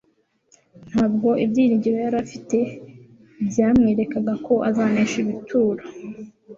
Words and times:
Ntabwo 0.89 1.29
ibyiringiro 1.45 1.97
yari 2.05 2.17
afite 2.25 2.57
byamwerekaga 3.49 4.33
ko 4.45 4.53
azanesha 4.69 5.15
ibituro- 5.23 5.83